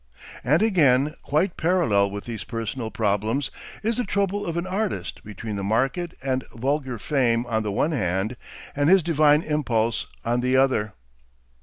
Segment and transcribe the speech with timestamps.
[0.43, 3.51] And again quite parallel with these personal problems
[3.83, 7.91] is the trouble of the artist between the market and vulgar fame on the one
[7.91, 8.35] hand
[8.75, 10.95] and his divine impulse on the other.